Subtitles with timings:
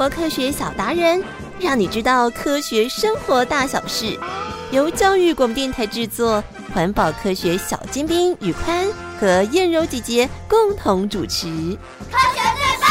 [0.00, 1.22] 活科学小达人，
[1.58, 4.18] 让你知道科学生活大小事。
[4.70, 6.42] 由教育广播电台制作，
[6.72, 8.88] 环保科学小尖兵宇宽
[9.20, 11.48] 和燕柔姐姐共同主持。
[12.10, 12.88] 科学最棒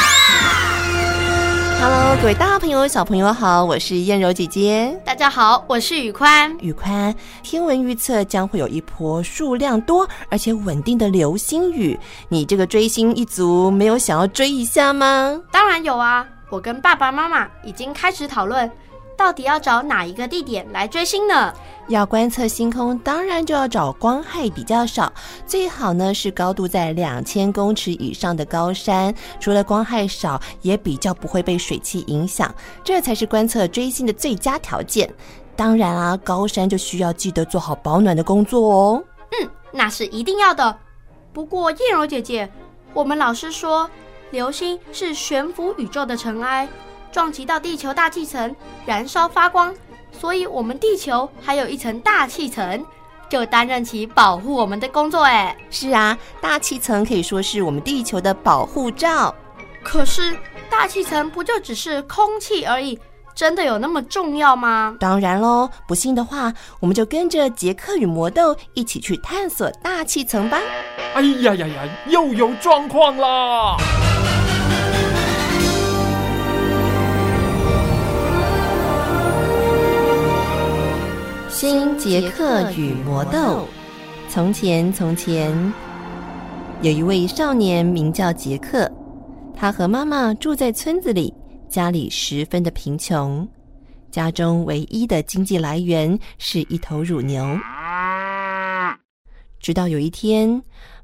[1.81, 4.95] ！Hello，各位大朋友、小朋友好，我是燕柔姐姐。
[5.03, 6.55] 大家好，我是宇宽。
[6.59, 11.99] 宇宽，天文预测将会有一波数量多而且稳定的流星雨。
[12.27, 15.41] 你这个追星一族，没有想要追一下吗？
[15.51, 18.69] 当然有啊，我跟爸爸妈妈已经开始讨论。
[19.15, 21.53] 到底要找哪一个地点来追星呢？
[21.89, 25.11] 要观测星空，当然就要找光害比较少，
[25.45, 29.13] 最好呢是高度在两千公尺以上的高山。
[29.37, 32.49] 除了光害少，也比较不会被水汽影响，
[32.81, 35.13] 这才是观测追星的最佳条件。
[35.53, 39.03] 当然啊，高山就需要记得做好保暖的工作哦。
[39.31, 40.77] 嗯，那是一定要的。
[41.33, 42.49] 不过燕柔姐姐，
[42.93, 43.89] 我们老师说，
[44.31, 46.67] 流星是悬浮宇宙的尘埃。
[47.11, 48.55] 撞击到地球大气层，
[48.85, 49.73] 燃烧发光，
[50.11, 52.85] 所以我们地球还有一层大气层，
[53.27, 55.23] 就担任起保护我们的工作。
[55.23, 59.33] 哎，是啊，大气层可以说是我们地球的保护罩。
[59.83, 60.37] 可是
[60.69, 62.99] 大气层不就只是空气而已，
[63.39, 64.97] 真的有那么重要吗？
[64.99, 70.59] 当然喽，不信的话，我们就跟着杰克与魔豆一起去探索大气层吧。
[71.13, 73.77] 哎呀呀呀，又有状况啦！
[81.47, 83.65] 新杰克与魔豆。
[84.27, 85.73] 从前，从前，
[86.81, 88.91] 有一位少年名叫杰克，
[89.55, 91.33] 他和妈妈住在村子里，
[91.69, 93.47] 家里十分的贫穷，
[94.09, 97.57] 家中唯一的经济来源是一头乳牛。
[99.59, 100.61] 直到有一天，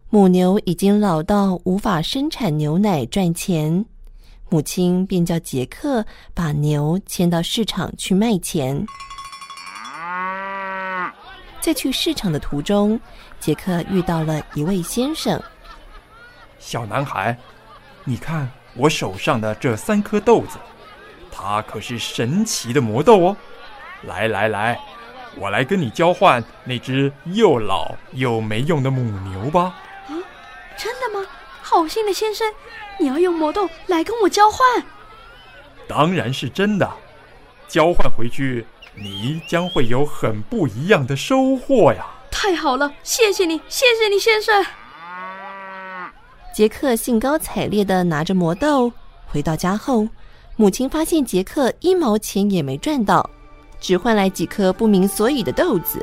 [0.10, 3.86] 母牛已经老到无法生产牛奶赚钱，
[4.50, 8.84] 母亲便叫杰克把牛牵到市场去卖钱。
[11.62, 13.00] 在去市场的途中，
[13.40, 15.40] 杰克遇到了一位先生。
[16.58, 17.38] 小男孩，
[18.04, 20.58] 你看我手上的这三颗豆子，
[21.32, 23.38] 它可是神奇的魔豆哦。
[24.04, 24.80] 来来来，
[25.36, 29.76] 我来跟你交换那只又老又没用的母牛吧。
[30.08, 30.14] 啊，
[30.78, 31.26] 真的吗？
[31.62, 32.54] 好心的先生，
[33.00, 34.84] 你要用魔豆来跟我交换？
[35.88, 36.90] 当然是真的，
[37.68, 38.66] 交换回去。
[38.98, 42.06] 你将会有很不一样的收获呀！
[42.32, 44.66] 太好了，谢谢你，谢谢你，先生。
[46.56, 48.90] 杰克兴高采烈地拿着魔豆
[49.28, 50.08] 回到家后，
[50.56, 53.30] 母亲发现杰克一毛钱也没赚到，
[53.82, 56.00] 只换来几颗不明所以的豆子。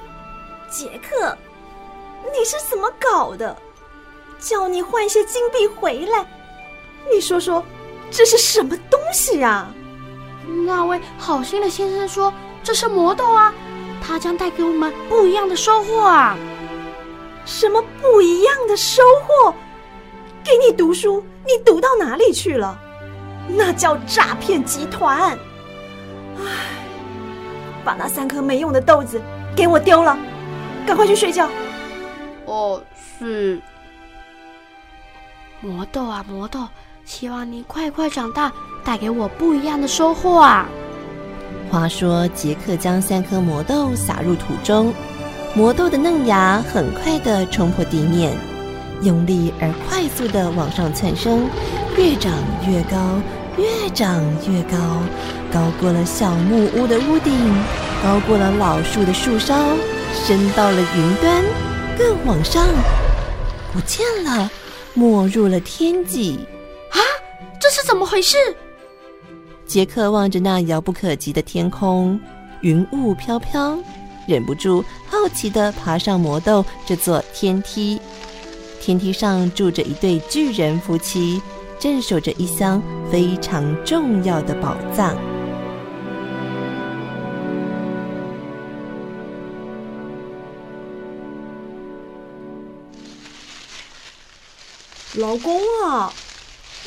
[0.68, 1.34] 杰克，
[2.24, 3.56] 你是怎么搞的？
[4.38, 6.26] 叫你换些金币回来，
[7.10, 7.64] 你说说，
[8.10, 9.72] 这是什么东西啊？
[10.66, 12.30] 那位好心的先生说。
[12.62, 13.52] 这是魔豆啊，
[14.02, 16.36] 它将带给我们不一样的收获啊！
[17.46, 19.54] 什么不一样的收获？
[20.44, 22.78] 给你读书，你读到哪里去了？
[23.48, 25.36] 那叫诈骗集团！
[26.38, 26.44] 唉，
[27.84, 29.20] 把那三颗没用的豆子
[29.54, 30.16] 给我丢了，
[30.86, 31.48] 赶快去睡觉。
[32.46, 32.82] 哦，
[33.18, 33.60] 是。
[35.60, 36.66] 魔豆啊，魔豆，
[37.04, 38.52] 希望你快快长大，
[38.84, 40.68] 带给我不一样的收获啊！
[41.70, 44.92] 话说，杰克将三颗魔豆撒入土中，
[45.54, 48.36] 魔豆的嫩芽很快的冲破地面，
[49.02, 51.48] 用力而快速地往上窜升，
[51.96, 52.32] 越长
[52.68, 53.20] 越高，
[53.58, 54.78] 越长越高，
[55.52, 57.32] 高过了小木屋的屋顶，
[58.02, 59.54] 高过了老树的树梢，
[60.24, 61.42] 升到了云端，
[61.98, 62.66] 更往上，
[63.72, 64.50] 不见了，
[64.94, 66.38] 没入了天际。
[66.90, 66.98] 啊，
[67.60, 68.36] 这是怎么回事？
[69.66, 72.20] 杰克望着那遥不可及的天空，
[72.60, 73.78] 云雾飘飘，
[74.26, 77.98] 忍不住好奇地爬上魔豆这座天梯。
[78.82, 81.40] 天梯上住着一对巨人夫妻，
[81.78, 82.82] 镇守着一箱
[83.12, 85.16] 非常重要的宝藏。
[95.14, 96.12] 老公啊，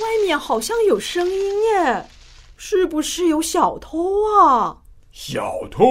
[0.01, 2.05] 外面好像有声音耶。
[2.57, 4.79] 是不是有小偷啊？
[5.13, 5.85] 小偷？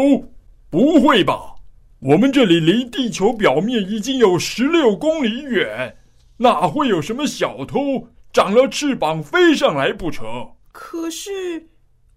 [0.69, 1.54] 不会吧！
[2.05, 5.97] 我们这里离地球表面已经有十六公里远，
[6.37, 10.53] 哪会有什么小偷长了翅膀飞上来不成？
[10.71, 11.71] 可是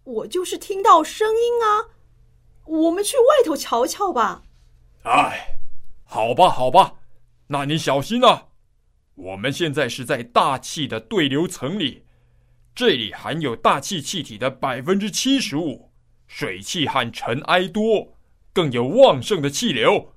[0.04, 1.95] 我就是听到声音啊！
[2.66, 4.44] 我们去外头瞧瞧吧。
[5.04, 5.57] 哎，
[6.04, 6.95] 好吧，好吧，
[7.48, 8.48] 那你小心啊！
[9.16, 12.04] 我们现在是在大气的对流层里。
[12.75, 15.94] 这里含有大气气体的百分之七十五，
[16.28, 18.17] 水汽和尘埃多，
[18.57, 20.07] 更有旺盛的气流，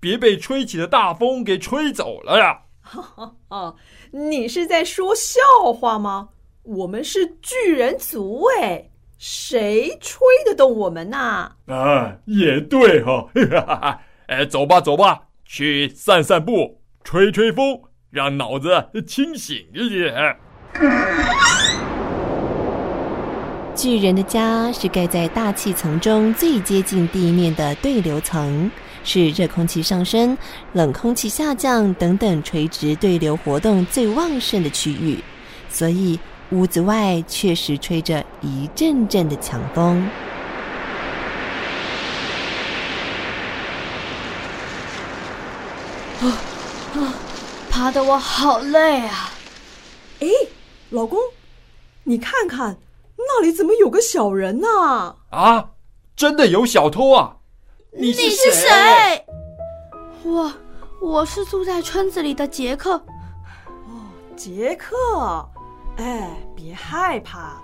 [0.00, 2.62] 别被吹起的大风给吹走了呀！
[3.50, 3.76] 哦，
[4.12, 5.38] 你是在说笑
[5.74, 6.30] 话吗？
[6.62, 11.52] 我们是巨人族哎，谁吹得动我们呐？
[11.66, 14.00] 啊，也对哈，哈哈哈！
[14.28, 17.78] 哎，走吧，走吧，去散散步，吹吹风，
[18.08, 20.38] 让脑子清醒一点。
[23.74, 28.70] 巨人的家是盖在大气层中最接近地面的对流层，
[29.02, 30.36] 是热空气上升、
[30.72, 35.18] 冷空气下降等等垂直对流活动最旺盛的区域，
[35.68, 36.18] 所以。
[36.50, 40.06] 屋子外确实吹着一阵阵的强风。
[46.20, 46.28] 啊
[46.94, 47.14] 啊！
[47.70, 49.32] 爬得我好累啊！
[50.20, 50.28] 哎，
[50.90, 51.18] 老公，
[52.04, 52.76] 你看看
[53.26, 55.16] 那里怎么有个小人呢？
[55.30, 55.70] 啊，
[56.14, 57.36] 真的有小偷啊！
[57.92, 58.26] 你是谁？
[58.26, 59.26] 你是谁？
[60.24, 60.52] 我
[61.00, 62.94] 我是住在村子里的杰克。
[62.94, 64.96] 哦，杰克。
[65.96, 67.60] 哎，别害怕，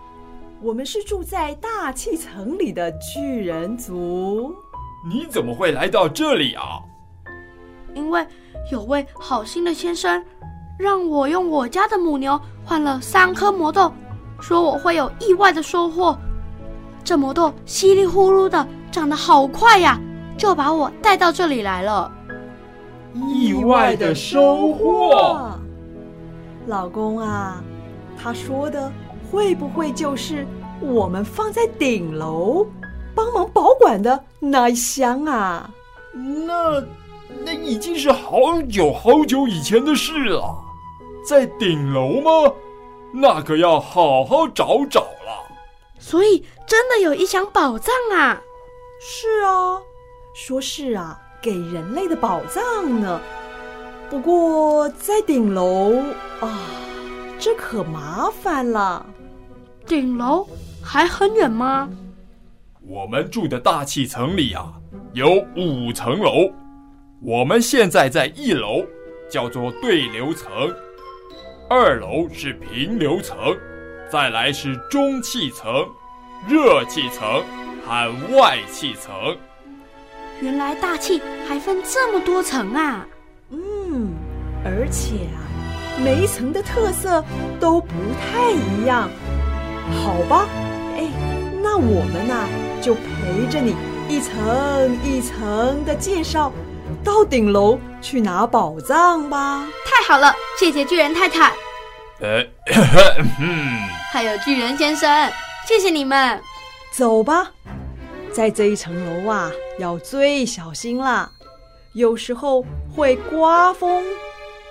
[0.60, 4.54] 我们是住在大气层里的巨人族。
[5.08, 6.80] 你怎么会来到这里啊？
[7.94, 8.26] 因为
[8.70, 10.22] 有位好心的先生，
[10.78, 13.90] 让我用我家的母牛换了三颗魔豆，
[14.40, 16.16] 说我会有意外的收获。
[17.04, 19.98] 这魔豆稀里呼噜的长得好快呀，
[20.36, 22.12] 就把我带到这里来了。
[23.14, 25.50] 意外的收获，
[26.66, 27.62] 老公啊。
[28.20, 28.92] 他说的
[29.30, 30.46] 会不会就是
[30.80, 32.66] 我们放在顶楼
[33.14, 35.70] 帮忙保管的那一箱啊？
[36.12, 36.82] 那
[37.44, 40.54] 那已经是好久好久以前的事了。
[41.24, 42.52] 在顶楼吗？
[43.12, 45.46] 那可要好好找找了。
[45.98, 48.40] 所以真的有一箱宝藏啊？
[49.00, 49.80] 是啊，
[50.34, 53.20] 说是啊，给人类的宝藏呢。
[54.10, 55.96] 不过在顶楼
[56.40, 56.58] 啊。
[57.40, 59.06] 这可麻烦了，
[59.86, 60.44] 顶楼
[60.82, 61.88] 还很远吗？
[62.84, 64.72] 我们住的大气层里啊，
[65.12, 66.50] 有五层楼。
[67.22, 68.84] 我们现在在一楼，
[69.30, 70.50] 叫做对流层；
[71.70, 73.36] 二楼是平流层，
[74.10, 75.86] 再来是中气层、
[76.48, 77.42] 热气层
[77.86, 79.36] 和外气层。
[80.40, 83.06] 原来大气还分这么多层啊！
[83.50, 84.14] 嗯，
[84.64, 85.44] 而且啊。
[86.02, 87.22] 每一层的特色
[87.60, 87.88] 都不
[88.18, 89.10] 太一样，
[90.02, 90.46] 好吧？
[90.96, 91.10] 哎，
[91.62, 92.48] 那我们呢，
[92.80, 93.74] 就陪着你
[94.08, 96.50] 一层一层的介绍，
[97.04, 99.66] 到顶楼去拿宝藏吧。
[99.84, 101.52] 太好了，谢谢巨人太太。
[102.20, 102.44] 呃，
[104.12, 105.30] 还有巨人先生，
[105.66, 106.40] 谢谢你们。
[106.90, 107.52] 走吧，
[108.32, 111.30] 在这一层楼啊，要最小心了，
[111.92, 112.64] 有时候
[112.94, 114.04] 会刮风。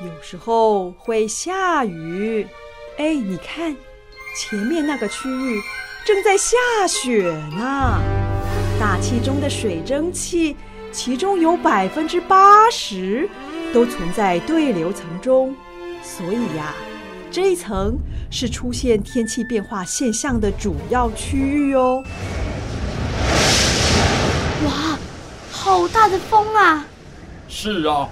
[0.01, 2.47] 有时候会下雨，
[2.97, 3.75] 哎，你看，
[4.35, 5.59] 前面那个区域
[6.05, 6.55] 正在下
[6.87, 7.99] 雪呢。
[8.79, 10.55] 大气中的水蒸气，
[10.97, 13.29] 其中有百分之八十
[13.71, 15.55] 都存在对流层中，
[16.01, 16.73] 所以呀，
[17.29, 17.95] 这一层
[18.31, 22.03] 是出现天气变化现象的主要区域哦。
[24.65, 24.97] 哇，
[25.51, 26.83] 好大的风啊！
[27.47, 28.09] 是啊。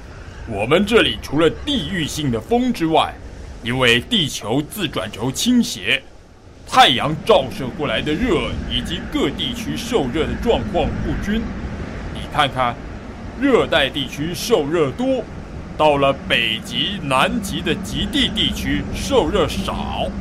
[0.48, 3.16] 我们这里除了地域性的风之外，
[3.64, 6.04] 因为地球自转轴倾斜，
[6.68, 11.42] 太阳照射过来的热以及各地区受热的状况不均。
[12.36, 12.76] 看看，
[13.40, 15.24] 热带地区受热多，
[15.78, 20.12] 到了北极、南极的极地地区受热少，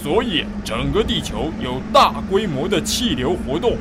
[0.00, 3.76] 所以整个地球有大规模的气流活动，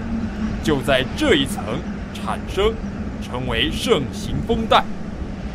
[0.63, 1.63] 就在这一层
[2.11, 2.73] 产生，
[3.21, 4.83] 成为盛行风带。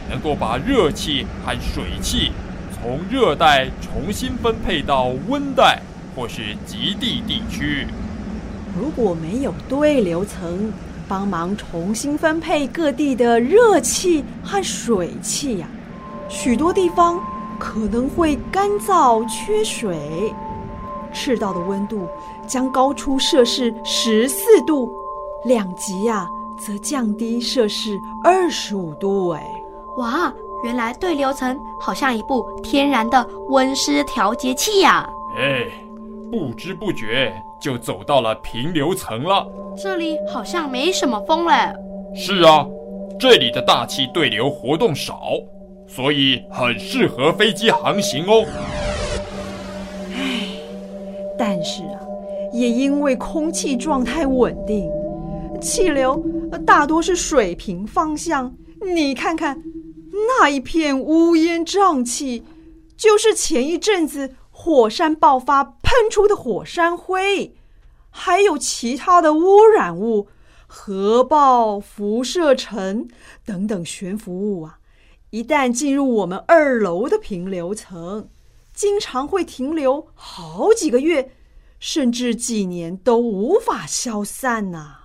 [0.08, 2.30] 能够把热气和水汽
[2.70, 5.80] 从热带重新分配到温带
[6.14, 7.88] 或是极地地区。
[8.78, 10.72] 如果没有对流层
[11.08, 15.68] 帮忙重新分配各地的热气和水汽呀，
[16.28, 17.20] 许多地方
[17.58, 20.34] 可能会干燥缺水，
[21.12, 22.08] 赤道的温度
[22.46, 24.92] 将高出摄氏十四度，
[25.44, 29.30] 两极呀则降低摄氏二十五度。
[29.30, 29.46] 哎。
[29.98, 30.32] 哇，
[30.64, 35.08] 原来对流层好像一部天然的温湿调节器呀！
[35.36, 35.66] 哎，
[36.32, 37.32] 不知不觉
[37.64, 39.50] 就走到了平流层了。
[39.74, 41.74] 这里好像没什么风嘞。
[42.14, 42.66] 是啊，
[43.18, 45.30] 这里的大气对流活动少，
[45.88, 48.44] 所以很适合飞机航行哦。
[50.12, 50.46] 唉，
[51.38, 52.00] 但，是啊，
[52.52, 54.86] 也因为空气状态稳定，
[55.58, 56.22] 气流
[56.66, 58.54] 大多是水平方向。
[58.94, 59.58] 你看看
[60.38, 62.42] 那一片乌烟瘴气，
[62.94, 67.56] 就是前一阵子火山爆发喷出的火山灰，
[68.08, 70.28] 还有其他的污染物、
[70.68, 73.08] 核爆、辐射尘
[73.44, 74.78] 等等悬浮物啊。
[75.30, 78.28] 一旦进入我们二楼的平流层，
[78.72, 81.32] 经常会停留好几个月，
[81.80, 84.98] 甚至几年都无法消散呐。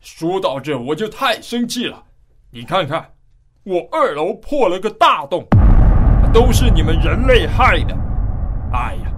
[0.00, 2.04] 说到这，我就太生气了。
[2.50, 3.12] 你看看，
[3.64, 5.46] 我二楼破了个大洞，
[6.32, 7.94] 都是你们人类害的。
[8.78, 9.10] 哎呀，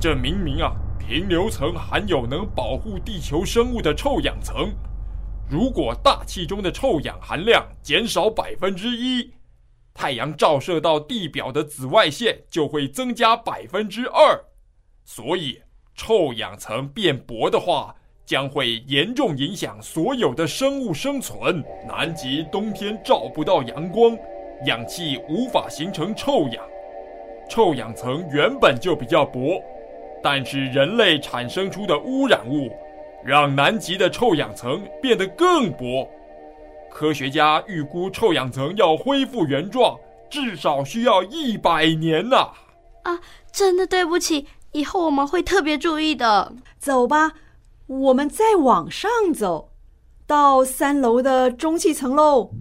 [0.00, 4.72] 这明明啊，平流层含有能保护地球生物的臭氧层，
[5.48, 9.32] 如果大气中的臭氧含量减少百分之一。
[9.92, 14.40] 太阳照射到地表的紫外线就会增加百分之二，
[15.04, 15.60] 所以
[15.96, 17.92] 臭氧层变薄的话，
[18.24, 21.64] 将会严重影响所有的生物生存。
[21.84, 24.16] 南极冬天照不到阳光，
[24.66, 26.64] 氧气无法形成臭氧，
[27.50, 29.60] 臭氧层原本就比较薄，
[30.22, 32.70] 但是人类产生出的污染物，
[33.24, 36.08] 让南极的臭氧层变得更薄。
[36.88, 39.98] 科学家预估臭氧层要恢复原状，
[40.30, 42.36] 至少需要一百年呢。
[43.02, 43.18] 啊，
[43.52, 46.52] 真的对不起，以后我们会特别注意的。
[46.78, 47.32] 走吧，
[47.88, 49.70] 我们再往上走，
[50.24, 52.52] 到三楼的中气层喽。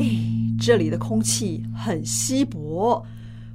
[0.00, 0.06] 哎，
[0.58, 3.04] 这里的空气很稀薄，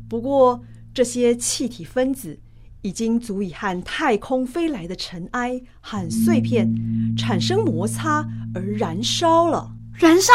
[0.08, 2.40] 不过这些气体分子
[2.82, 6.74] 已经足以和太空飞来的尘埃和碎片
[7.18, 9.72] 产生摩擦而燃烧了。
[9.98, 10.32] 燃烧？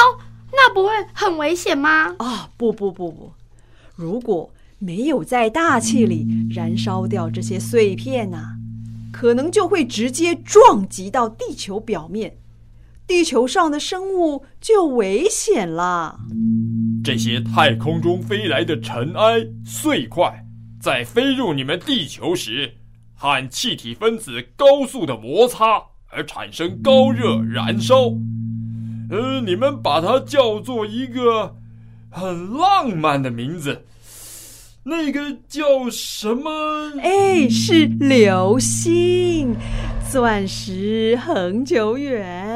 [0.53, 2.17] 那不会很危险吗？
[2.19, 3.33] 啊，不不不不，
[3.95, 8.57] 如果没有在大气里燃烧掉这些碎片啊，
[9.13, 12.39] 可能就会直接撞击到地球表面，
[13.07, 16.19] 地球上的生物就危险了。
[17.03, 20.45] 这些太空中飞来的尘埃碎块，
[20.81, 22.73] 在飞入你们地球时，
[23.15, 28.13] 和气体分子高速的摩擦而产生高热燃烧。
[29.11, 31.57] 呃，你们把它叫做一个
[32.11, 33.85] 很浪漫的名字，
[34.85, 36.51] 那个叫什么？
[37.03, 39.57] 哎，是流星，
[40.11, 42.47] 钻石恒久远，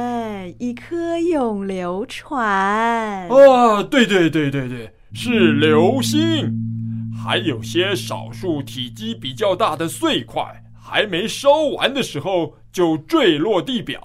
[0.59, 2.47] 一颗永流传。
[3.29, 6.53] 啊，对对对对对，是流星。
[7.25, 14.01] 还有些少数体积比较大的碎块，还没烧完的时候就坠落地表。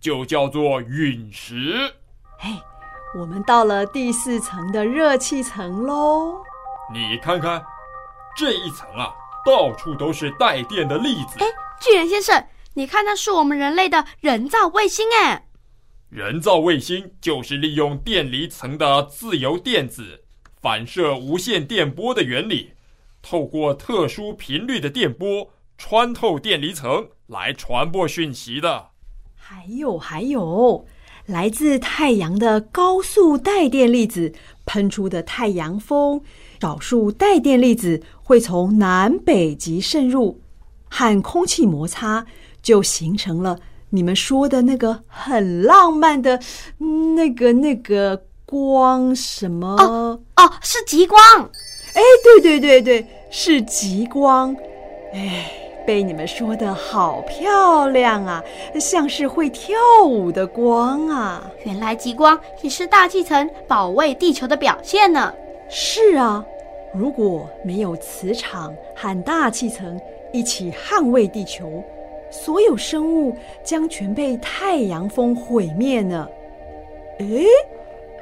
[0.00, 1.92] 就叫做陨石。
[2.38, 2.50] 嘿，
[3.18, 6.36] 我们到了第四层的热气层喽。
[6.94, 7.60] 你看看，
[8.36, 9.12] 这一层啊，
[9.44, 11.40] 到处都是带电的粒子。
[11.40, 11.46] 哎，
[11.80, 15.47] 巨人先生，你看，那是我们人类的人造卫星哎。
[16.10, 20.22] 人造卫星就是利用电离层的自由电子
[20.60, 22.70] 反射无线电波的原理，
[23.20, 28.88] 透过特殊频率的电波穿透电离层来传播讯息的。
[29.34, 30.86] 还有还有，
[31.26, 34.32] 来自太阳的高速带电粒子
[34.64, 36.22] 喷出的太阳风，
[36.60, 40.40] 少数带电粒子会从南北极渗入，
[40.88, 42.26] 和空气摩擦，
[42.62, 43.60] 就形成了
[43.90, 46.40] 你们说的那个很浪漫的
[47.16, 49.76] 那个那个光什么？
[49.78, 51.20] 哦哦，是极光。
[51.94, 54.56] 哎，对对对对，是极光。
[55.12, 55.52] 哎。
[55.86, 58.44] 被你们说的好漂亮啊，
[58.78, 61.50] 像是会跳舞的光啊！
[61.64, 65.32] 原来极光也是大气层保卫地球的表现呢。
[65.70, 66.44] 是啊，
[66.92, 69.98] 如果没有磁场和大气层
[70.30, 71.82] 一起捍卫地球，
[72.30, 76.28] 所有生物将全被太阳风毁灭呢。
[77.20, 77.26] 哎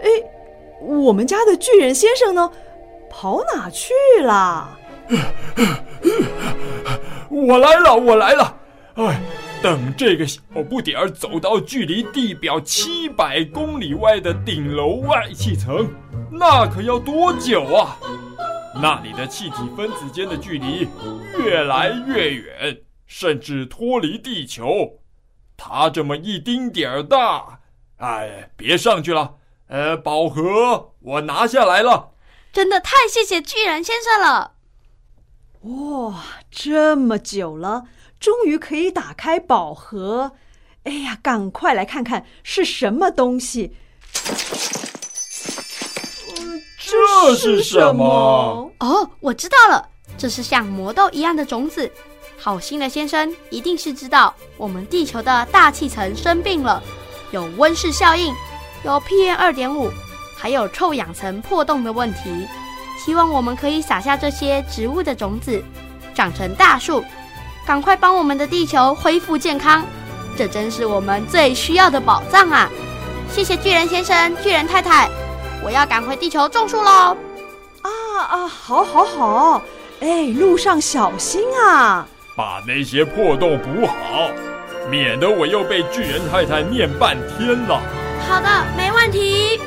[0.02, 0.08] 哎，
[0.80, 2.50] 我们家的巨人先生呢？
[3.08, 4.78] 跑哪去了？
[7.30, 8.56] 我来了，我来了！
[8.94, 9.20] 哎，
[9.62, 15.88] 等这个小不点儿走到距离地表七百公里外的顶楼外气层，
[16.30, 17.98] 那可要多久啊？
[18.82, 20.86] 那里的气体分子间的距离
[21.38, 25.00] 越来越远，甚至脱离地球。
[25.56, 27.60] 它这么一丁点儿大，
[27.96, 29.36] 哎，别上去了。
[29.68, 32.10] 呃，宝盒我拿下来了。
[32.52, 34.52] 真的太谢谢巨人先生了。
[35.62, 37.84] 哇，这么久了，
[38.20, 40.32] 终于可以打开宝盒！
[40.84, 43.76] 哎呀，赶快来看看是什么东西。
[46.78, 48.72] 这是什么？
[48.78, 51.90] 哦，我知道了，这是像魔豆一样的种子，
[52.38, 56.82] 好心的先生一定是知道我们地球的大气层生病了，
[57.32, 58.34] 有温室效应，
[58.84, 59.90] 有 PM 二点五，
[60.36, 62.46] 还有臭氧层破洞的问题。
[63.04, 65.62] 希望我们可以撒下这些植物的种子，
[66.14, 67.04] 长成大树，
[67.66, 69.84] 赶快帮我们的地球恢复健康。
[70.36, 72.70] 这真是我们最需要的宝藏啊！
[73.32, 75.08] 谢谢巨人先生、巨人太太，
[75.64, 77.16] 我要赶回地球种树喽！
[77.82, 77.90] 啊
[78.28, 79.62] 啊，好，好，好！
[80.00, 82.06] 哎，路上小心啊！
[82.36, 84.28] 把那些破洞补好，
[84.90, 87.80] 免得我又被巨人太太念半天了。
[88.28, 89.58] 好的，没问题。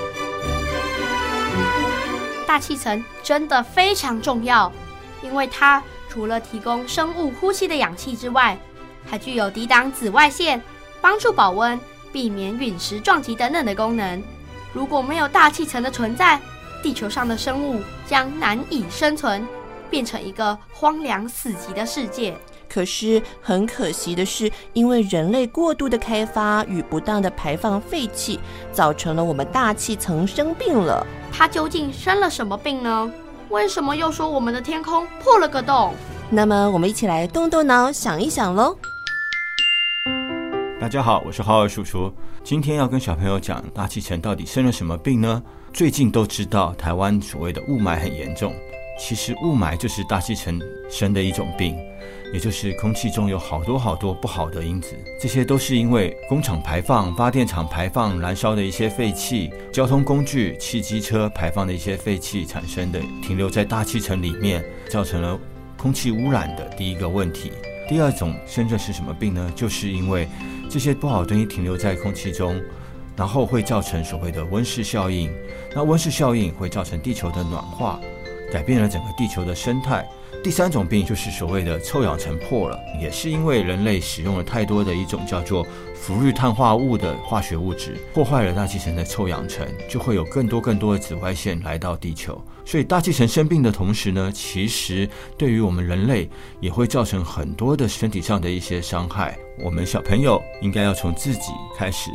[2.45, 4.71] 大气层真的非常重要，
[5.23, 8.55] 因为它除了提供生物呼吸的氧气之外，
[9.09, 10.61] 还具有抵挡紫外线、
[11.01, 11.79] 帮助保温、
[12.11, 14.21] 避免陨石撞击等等的功能。
[14.73, 16.39] 如果没有大气层的存在，
[16.83, 19.43] 地球上的生物将难以生存，
[19.89, 22.37] 变成一个荒凉死寂的世界。
[22.69, 28.39] 可是很可惜的是，因为人类过度的开发与不当的排放废气，
[28.71, 31.05] 造成了我们大气层生病了。
[31.31, 33.11] 它究竟生了什么病呢？
[33.49, 35.93] 为什么又说我们的天空破了个洞？
[36.29, 38.77] 那么我们一起来动动脑，想一想喽。
[40.79, 45.41] 大家好，我是浩浩叔叔，今天要跟小朋友讲大气层到底生了什么病呢？
[45.73, 48.53] 最近都知道台湾所谓的雾霾很严重，
[48.99, 50.59] 其实雾霾就是大气层
[50.89, 51.75] 生的一种病。
[52.33, 65.39] 也就是空气中有好多好多不好的因子，这些都是因为工厂排放、发电厂排放、燃烧的一些废气、交通工具、汽机车排放的一些废气产生的，停留在大气层里面，造成了
[65.77, 67.51] 空气污染的第一个问题。
[67.87, 69.51] 第二种深圳是什么病呢？
[69.55, 70.27] 就是因为
[70.69, 72.61] 这些不好的东西停留在空气中，
[73.15, 75.31] 然后会造成所谓的温室效应。
[75.73, 77.99] 那温室效应会造成地球的暖化，
[78.51, 80.07] 改变了整个地球的生态。
[80.41, 92.41] 第三种病就是所谓的臭氧层破了，也是因为人类使用了太多的一种叫做氟氯碳化物的化学物质，破坏了大气层的臭氧层，就会有更多更多的紫外线来到地球。
[92.63, 96.29] 所以大气层生病的同时呢，其实对于我们人类
[96.61, 99.37] 也会造成很多的身体上的一些伤害。
[99.61, 102.11] 我们小朋友应该要从自己开始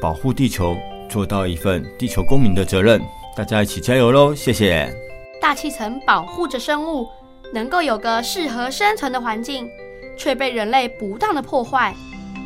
[0.00, 0.76] 保护地球，
[1.08, 3.00] 做到一份地球公民的责任。
[3.34, 4.34] 大家一起加油喽！
[4.34, 5.11] 谢谢。
[5.42, 7.06] 大气层保护着生物。
[7.54, 9.68] 能够有个适合生存的环境，
[10.16, 11.94] 却被人类不当的破坏，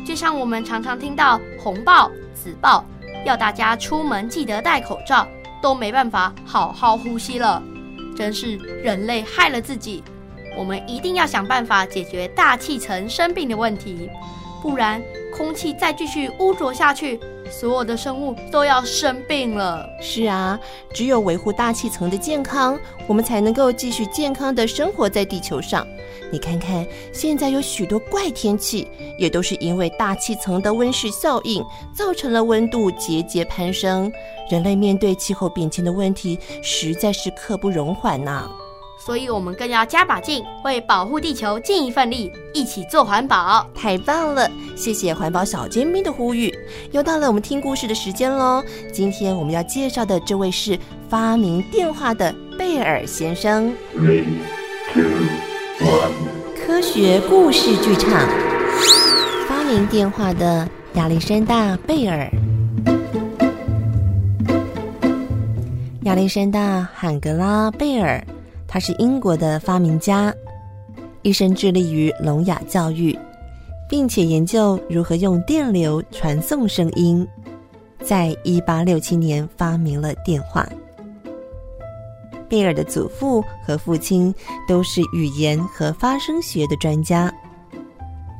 [0.05, 2.83] 就像我们常常听到红爆、紫爆，
[3.23, 5.25] 要大家出门记得戴口罩，
[5.61, 7.63] 都没办法好好呼吸了，
[8.17, 10.03] 真是人类害了自己。
[10.57, 14.09] 我们一定要想办法解决大气层生病的问题，
[14.61, 15.01] 不然
[15.33, 17.17] 空气再继续污浊下去，
[17.51, 19.87] 所有的生物都要生病了。
[20.01, 20.59] 是啊，
[20.93, 25.85] 只有维护大气层的健康，我们才能够继续健康的生活在地球上。
[26.29, 31.63] 你看看，现在有许多怪天气，也都是因为大气层的温室效应，
[31.95, 34.11] 造成了温度节节攀升。
[34.49, 38.49] 人类面对气候变迁的问题，实在是刻不容缓呐、
[39.07, 43.65] 所以，我们更要加把劲，为保护地球尽一份力，一起做环保。
[43.73, 44.51] 太棒了！
[44.75, 46.53] 谢谢环保小尖兵的呼吁。
[46.91, 48.61] 又到了我们听故事的时间喽。
[48.91, 53.73] 今天我们要介绍的这位是发明电话的贝尔先生。
[53.95, 54.25] Three,
[54.91, 55.03] two,
[55.79, 56.11] one.
[56.65, 58.11] 科学故事剧场，
[59.47, 62.29] 发明电话的亚历山大·贝尔。
[66.01, 68.21] 亚历山大·罕格拉·贝尔。
[68.67, 70.33] 他是英国的发明家，
[71.21, 73.17] 一生致力于聋哑教育，
[73.89, 77.27] 并且研究如何用电流传送声音。
[78.03, 80.67] 在一八六七年发明了电话。
[82.49, 84.33] 贝尔的祖父和父亲
[84.67, 87.33] 都是语言和发声学的专家。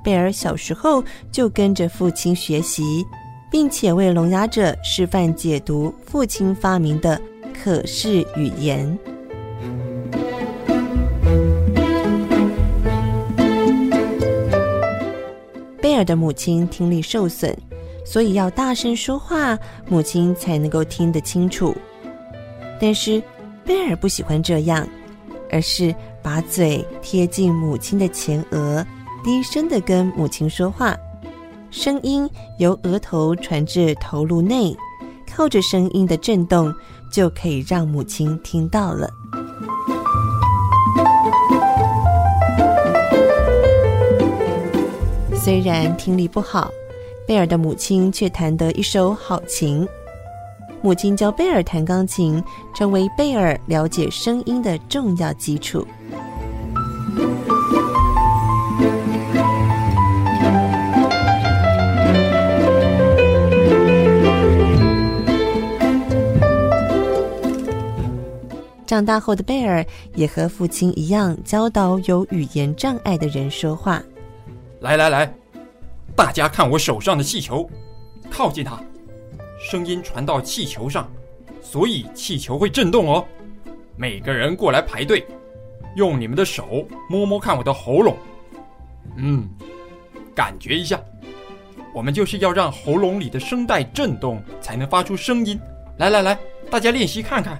[0.04, 3.06] 贝尔小时候就跟着父亲学习，
[3.52, 7.20] 并且为聋哑者示范解读父亲发明的
[7.54, 8.98] 可视语言。
[15.88, 17.56] 贝尔的母亲听力受损，
[18.06, 21.74] 所以要大声说话，母亲才能够听得清楚。
[22.78, 23.24] 但是
[23.64, 24.86] 贝尔不喜欢这样，
[25.50, 28.86] 而是把嘴贴近母亲的前额，
[29.24, 30.94] 低声的跟母亲说话。
[31.72, 34.76] 声音由额头传至头颅内，
[35.26, 36.70] 靠着声音的震动，
[37.10, 39.10] 就可以让母亲听到了。
[45.48, 46.70] 虽然听力不好，
[47.26, 49.88] 贝尔的母亲却弹得一手好琴，
[50.82, 52.44] 母亲教贝尔弹钢琴，
[52.76, 55.88] 成为贝尔了解声音的重要基础。
[68.86, 74.04] 长大后的贝尔也和父亲一样教导有语言障碍的人说话。
[74.82, 75.34] 来来来，
[76.16, 77.68] 大家看我手上的气球，
[78.30, 78.80] 靠近它，
[79.60, 81.10] 声音传到气球上，
[81.62, 83.26] 所以气球会震动哦。
[83.96, 85.26] 每个人过来排队，
[85.96, 88.16] 用你们的手摸摸看我的喉咙，
[89.16, 89.50] 嗯，
[90.36, 91.00] 感觉一下。
[91.94, 95.60] 我们就是要让喉咙里的声带震动，才能发出声音。
[95.98, 96.38] 来来来，
[96.70, 97.60] 大家练习看看。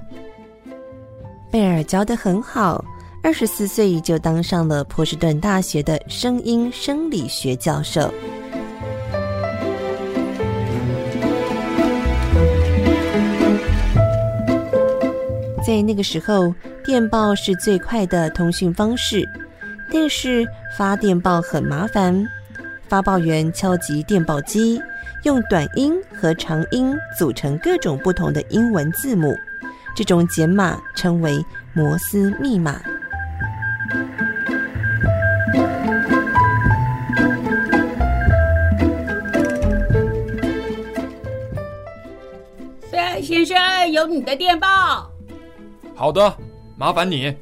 [1.50, 2.86] 贝尔教得很好，
[3.24, 8.12] 二十四岁就当上了波士顿大学的声音生理学教授。
[15.66, 16.54] 在那个时候，
[16.86, 19.28] 电报是最快的通讯方式，
[19.92, 22.26] 但是发电报很麻烦。
[22.88, 24.82] 发报员敲击电报机，
[25.24, 29.36] 用短音和长音组成各种不同的英文字母，
[29.94, 32.82] 这种简码称为摩斯密码。
[43.98, 45.12] 有你的电报。
[45.96, 46.38] 好的，
[46.78, 47.36] 麻烦你。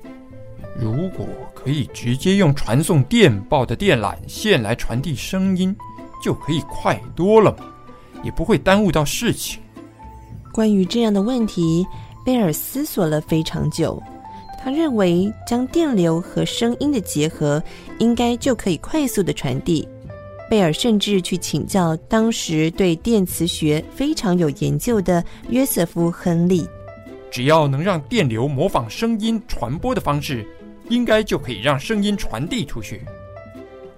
[0.79, 5.75] 如果可以直接用传送电报的电缆线来传递声音，
[6.23, 7.65] 就可以快多了嘛，
[8.23, 9.61] 也不会耽误到事情。
[10.53, 11.85] 关于这样的问题，
[12.25, 14.01] 贝尔思索了非常久。
[14.57, 17.61] 他认为将电流和声音的结合，
[17.99, 19.85] 应该就可以快速的传递。
[20.55, 26.65] 贝尔甚至去请教当时对电磁学非常有研究的约瑟夫·亨利。
[27.29, 30.47] 只要能让电流模仿声音传播的方式。
[30.87, 33.01] 应该就可以让声音传递出去。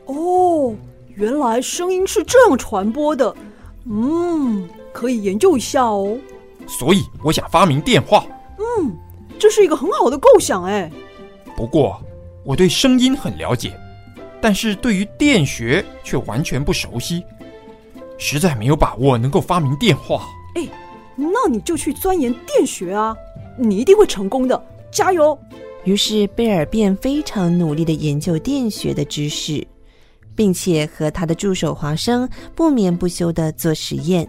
[0.06, 0.74] 哦，
[1.10, 3.36] 原来声音是这样传播的。
[3.86, 6.18] 嗯，可以研究一下哦。
[6.66, 8.26] 所以我想发明电话。
[8.58, 8.98] 嗯，
[9.38, 10.90] 这是一个很好的构想哎。
[11.56, 12.02] 不过
[12.44, 13.78] 我对声音很了解，
[14.48, 17.22] 但是对于电学却完全不熟悉，
[18.18, 20.26] 实在没有把握能够发明电话。
[20.56, 20.66] 哎，
[21.18, 23.14] 那你就去钻研电学啊，
[23.58, 25.38] 你一定会成功的，加油！
[25.84, 29.68] 于是贝尔便非常努力的研究电学的知识，
[30.34, 34.26] 并且和他的助手华生不眠不休的做实验。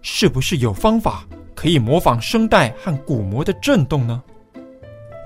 [0.00, 4.20] 是不是有方法可以模仿声带和鼓膜的震动呢？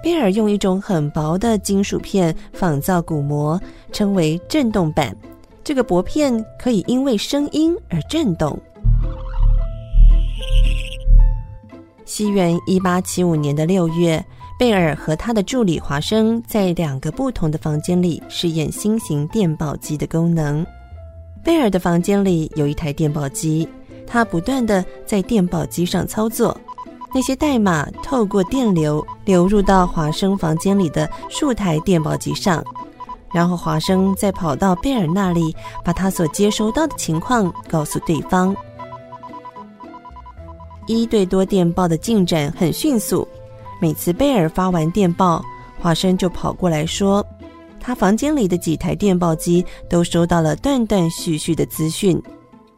[0.02, 3.60] 贝尔用一种很薄的金属片仿造鼓膜，
[3.92, 5.16] 称为震动板。
[5.64, 8.58] 这个薄片可以因为声音而震动。
[12.04, 14.24] 西元一八七五年的六月。
[14.58, 20.64] 贝尔和他的助理华生在两个不同的房间里试验新型电报机的功能。
[21.44, 23.68] 贝尔的房间里有一台电报机，
[24.06, 26.58] 他不断的在电报机上操作，
[27.16, 32.62] 那些代码透过电流流入到华生房间里的数台电报机上，
[33.32, 38.54] 然后华生再跑到贝尔那里，把他所接收到的情况告诉对方。
[40.86, 43.26] 一对多电报的进展很迅速。
[43.80, 45.42] 每次贝尔发完电报，
[45.80, 47.26] 华生就跑过来说，
[47.80, 52.22] 他房间里的几台电报机都收到了断断续续的资讯。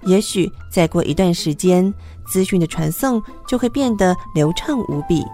[0.04, 1.92] 也许再过一段时间，
[2.30, 5.24] 资讯的传送就会变得流畅无比。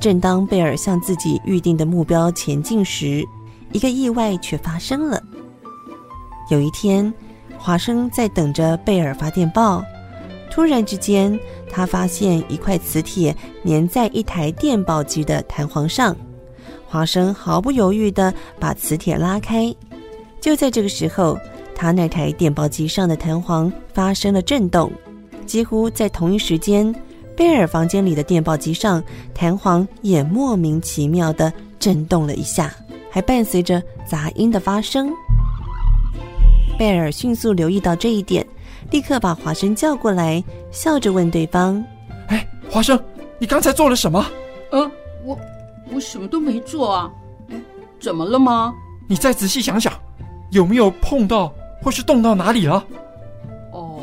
[0.00, 3.24] 正当贝尔向自己预定的目标前进时，
[3.72, 5.18] 一个意外却发生了。
[6.50, 7.10] 有一天，
[7.56, 9.82] 华生在等着贝尔发电报，
[10.50, 11.40] 突然之间，
[11.70, 16.14] 他发现一块磁铁粘在一台电报机的弹簧上。
[16.86, 19.74] 华生毫不犹豫地把磁铁拉开。
[20.40, 21.38] 就在这个时候，
[21.74, 24.92] 他那台电报机上的弹簧发生了震动。
[25.46, 26.94] 几乎在同一时间，
[27.36, 29.02] 贝尔房间里的电报机上
[29.34, 32.74] 弹簧也莫名其妙地震动了一下，
[33.10, 35.10] 还伴随着杂音的发生。
[36.78, 38.46] 贝尔迅速留意到这一点，
[38.90, 41.82] 立刻把华生叫过来，笑着问对方
[42.28, 42.98] ：“哎，华生，
[43.38, 44.24] 你刚才做了什么
[44.72, 44.90] ？”“嗯，
[45.24, 45.38] 我
[45.92, 47.10] 我什么都没做啊。
[47.50, 47.60] ”“哎，
[48.00, 48.74] 怎么了吗
[49.08, 49.92] ？”“你再仔细想想，
[50.50, 52.84] 有没有碰到或是动到哪里了
[53.72, 54.00] ？”“哦，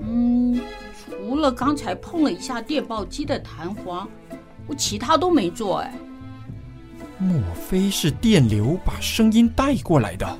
[0.00, 0.60] 嗯，
[0.96, 4.08] 除了刚才碰了一下电报机的弹簧，
[4.66, 5.78] 我其他都没做。
[5.82, 5.92] ”“哎，
[7.18, 10.38] 莫非是电流把声音带过来的？”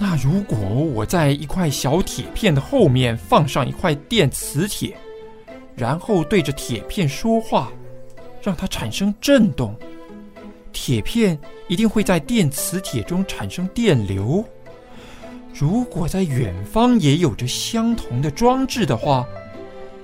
[0.00, 4.96] 那如果我在一块小铁片的后面放上一块电磁铁，
[5.74, 7.72] 然后对着铁片说话，
[8.42, 9.74] 让它产生震动，
[10.72, 14.44] 铁片一定会在电磁铁中产生电流，
[15.52, 19.26] 如果在远方也有着相同的装置的话，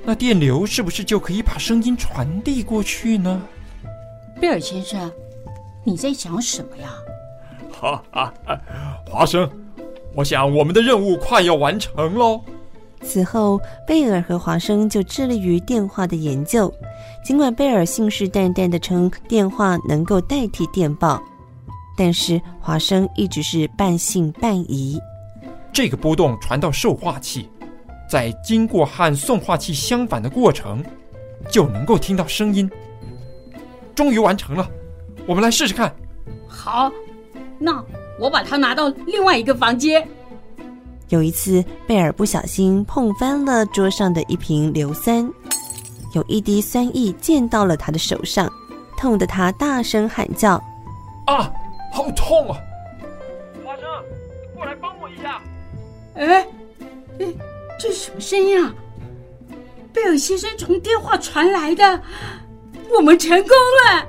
[0.04, 3.42] 那电流是不是就可以把声音传递过去呢？
[4.40, 5.10] 贝尔先生，
[5.84, 6.92] 你在想什么呀？
[7.70, 8.34] 哈哈，
[9.06, 9.48] 华生，
[10.14, 12.42] 我想我们的任务快要完成喽。
[13.04, 16.72] 此后，贝尔和华生就致力于电话的研究。
[17.24, 21.22] 尽管贝尔信誓旦旦地称电话能够代替电报，
[21.96, 24.98] 但是华生一直是半信半疑。
[25.72, 27.48] 这个波动传到受话器，
[28.08, 30.82] 在经过和送话器相反的过程，
[31.48, 32.70] 就能够听到声音。
[33.94, 34.68] 终于完成了，
[35.26, 35.94] 我们来试试看。
[36.48, 36.90] 好，
[37.58, 37.84] 那
[38.18, 40.06] 我把它拿到另外一个房间。
[41.10, 45.30] 有一次，贝尔不小心碰翻了桌上的一瓶硫酸，
[46.14, 48.50] 有一滴酸液溅到了他的手上，
[48.96, 50.54] 痛得他大声喊叫
[51.26, 51.52] ：“啊，
[51.92, 52.58] 好痛啊！”
[53.64, 53.84] 华生，
[54.54, 55.40] 过来帮我一下。
[56.14, 56.46] 哎，
[57.20, 57.26] 哎，
[57.78, 58.74] 这是什么声音啊？
[59.92, 62.00] 贝尔先生从电话传来的，
[62.96, 64.06] 我们成功了。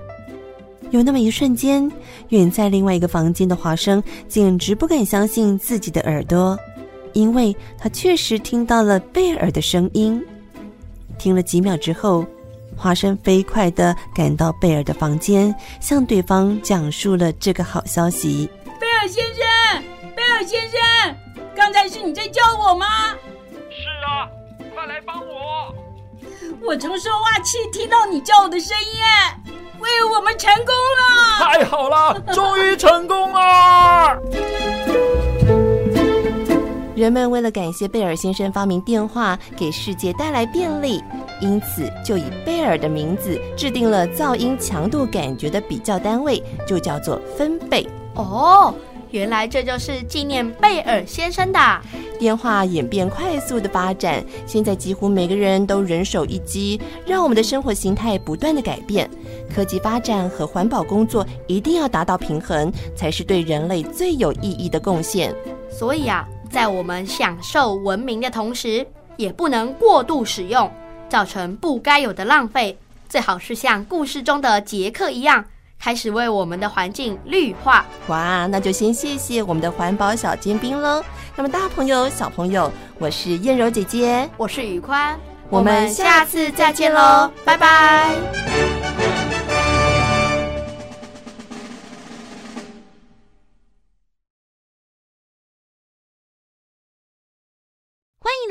[0.92, 1.92] 有那么一瞬间，
[2.30, 6.58] 远在另外一个房间的华生简直不敢相信自己的耳朵。
[7.16, 10.22] 因为他确实听到了贝尔的声音，
[11.18, 12.26] 听了几秒之后，
[12.76, 18.50] 华生飞快地赶到贝尔的房间，向对方讲述了这个好消息。
[18.82, 21.16] 贝尔先生，贝尔先生，
[21.56, 22.86] 刚才是你在叫我吗？
[23.72, 24.28] 是啊，
[24.76, 25.74] 快来帮我！
[26.68, 31.46] 我从说话器听到你叫我的声音，喂，我们成功了！
[31.46, 34.20] 太好了，终于成功了！
[36.96, 41.04] 人们为了感谢贝尔先生发明电话，给世界带来便利，
[41.42, 47.86] 因此就以贝尔的名字制定了噪音强度感觉的比较单位，就叫做分贝。
[48.14, 48.74] 哦，
[49.12, 51.60] 原来这就是纪念贝尔先生的。
[52.18, 59.10] 电话演变快速的发展，现在几乎每个人都人手一机，让我们的生活形态不断的改变。
[59.54, 65.36] 科技发展和环保工作一定要达到平衡，才是对人类最有意义的贡献。
[65.70, 66.26] 所以啊。
[66.56, 68.88] 在我们享受文明的同时，
[69.18, 70.72] 也不能过度使用，
[71.10, 72.78] 造成不该有的浪费。
[73.10, 75.44] 最好是像故事中的杰克一样，
[75.78, 77.86] 开始为我们的环境绿化。
[78.08, 81.04] 哇，那就先谢谢我们的环保小尖兵喽。
[81.36, 88.16] 那么大朋友、小朋友，我是燕柔姐姐，我是宇宽，我们下次再见喽，拜拜。